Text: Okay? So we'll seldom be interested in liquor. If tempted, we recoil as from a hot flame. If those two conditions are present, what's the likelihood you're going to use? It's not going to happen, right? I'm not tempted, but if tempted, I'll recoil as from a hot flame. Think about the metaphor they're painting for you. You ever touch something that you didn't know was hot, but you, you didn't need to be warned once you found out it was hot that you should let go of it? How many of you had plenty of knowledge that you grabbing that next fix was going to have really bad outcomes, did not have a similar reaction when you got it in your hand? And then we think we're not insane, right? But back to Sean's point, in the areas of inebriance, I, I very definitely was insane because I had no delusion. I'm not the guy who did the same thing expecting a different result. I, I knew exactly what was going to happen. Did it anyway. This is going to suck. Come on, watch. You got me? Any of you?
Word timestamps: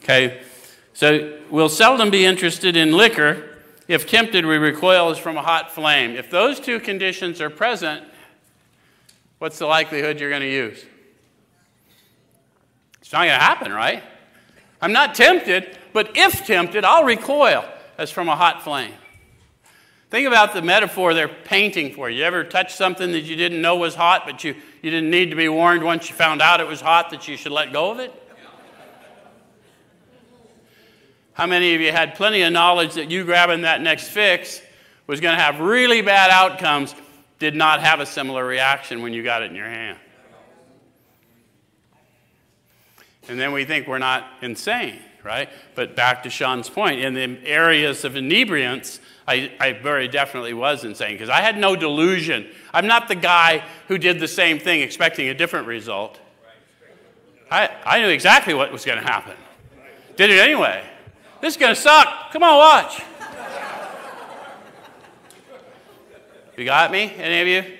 Okay? 0.00 0.42
So 0.94 1.38
we'll 1.50 1.68
seldom 1.68 2.10
be 2.10 2.24
interested 2.24 2.76
in 2.76 2.92
liquor. 2.92 3.56
If 3.86 4.06
tempted, 4.06 4.44
we 4.44 4.56
recoil 4.56 5.10
as 5.10 5.18
from 5.18 5.36
a 5.36 5.42
hot 5.42 5.70
flame. 5.70 6.16
If 6.16 6.30
those 6.30 6.60
two 6.60 6.80
conditions 6.80 7.40
are 7.40 7.50
present, 7.50 8.04
what's 9.38 9.58
the 9.58 9.66
likelihood 9.66 10.20
you're 10.20 10.30
going 10.30 10.42
to 10.42 10.50
use? 10.50 10.84
It's 13.00 13.12
not 13.12 13.20
going 13.20 13.28
to 13.30 13.34
happen, 13.36 13.72
right? 13.72 14.02
I'm 14.82 14.92
not 14.92 15.14
tempted, 15.14 15.78
but 15.92 16.16
if 16.16 16.46
tempted, 16.46 16.84
I'll 16.84 17.04
recoil 17.04 17.64
as 17.96 18.10
from 18.10 18.28
a 18.28 18.36
hot 18.36 18.62
flame. 18.62 18.92
Think 20.10 20.26
about 20.26 20.54
the 20.54 20.62
metaphor 20.62 21.12
they're 21.12 21.28
painting 21.28 21.94
for 21.94 22.08
you. 22.08 22.18
You 22.18 22.24
ever 22.24 22.44
touch 22.44 22.74
something 22.74 23.12
that 23.12 23.22
you 23.22 23.36
didn't 23.36 23.60
know 23.60 23.76
was 23.76 23.94
hot, 23.94 24.22
but 24.24 24.42
you, 24.42 24.54
you 24.82 24.90
didn't 24.90 25.10
need 25.10 25.30
to 25.30 25.36
be 25.36 25.48
warned 25.48 25.82
once 25.82 26.08
you 26.08 26.14
found 26.14 26.40
out 26.40 26.60
it 26.60 26.66
was 26.66 26.80
hot 26.80 27.10
that 27.10 27.28
you 27.28 27.36
should 27.36 27.52
let 27.52 27.72
go 27.72 27.90
of 27.90 27.98
it? 27.98 28.12
How 31.38 31.46
many 31.46 31.76
of 31.76 31.80
you 31.80 31.92
had 31.92 32.16
plenty 32.16 32.42
of 32.42 32.52
knowledge 32.52 32.94
that 32.94 33.12
you 33.12 33.22
grabbing 33.22 33.60
that 33.60 33.80
next 33.80 34.08
fix 34.08 34.60
was 35.06 35.20
going 35.20 35.36
to 35.36 35.40
have 35.40 35.60
really 35.60 36.02
bad 36.02 36.32
outcomes, 36.32 36.96
did 37.38 37.54
not 37.54 37.80
have 37.80 38.00
a 38.00 38.06
similar 38.06 38.44
reaction 38.44 39.02
when 39.02 39.12
you 39.12 39.22
got 39.22 39.42
it 39.42 39.50
in 39.50 39.54
your 39.54 39.68
hand? 39.68 39.98
And 43.28 43.38
then 43.38 43.52
we 43.52 43.64
think 43.64 43.86
we're 43.86 43.98
not 43.98 44.26
insane, 44.42 44.98
right? 45.22 45.48
But 45.76 45.94
back 45.94 46.24
to 46.24 46.30
Sean's 46.30 46.68
point, 46.68 47.02
in 47.02 47.14
the 47.14 47.38
areas 47.46 48.04
of 48.04 48.16
inebriance, 48.16 48.98
I, 49.28 49.52
I 49.60 49.74
very 49.74 50.08
definitely 50.08 50.54
was 50.54 50.82
insane 50.82 51.12
because 51.12 51.28
I 51.30 51.40
had 51.40 51.56
no 51.56 51.76
delusion. 51.76 52.48
I'm 52.74 52.88
not 52.88 53.06
the 53.06 53.14
guy 53.14 53.62
who 53.86 53.96
did 53.96 54.18
the 54.18 54.26
same 54.26 54.58
thing 54.58 54.80
expecting 54.80 55.28
a 55.28 55.34
different 55.34 55.68
result. 55.68 56.18
I, 57.48 57.70
I 57.86 58.00
knew 58.00 58.08
exactly 58.08 58.54
what 58.54 58.72
was 58.72 58.84
going 58.84 58.98
to 58.98 59.06
happen. 59.06 59.36
Did 60.16 60.30
it 60.30 60.40
anyway. 60.40 60.84
This 61.40 61.54
is 61.54 61.56
going 61.56 61.74
to 61.74 61.80
suck. 61.80 62.32
Come 62.32 62.42
on, 62.42 62.56
watch. 62.58 63.00
You 66.56 66.64
got 66.64 66.90
me? 66.90 67.12
Any 67.16 67.40
of 67.40 67.46
you? 67.46 67.77